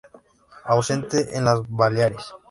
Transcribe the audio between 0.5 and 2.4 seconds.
Ausente en las Baleares.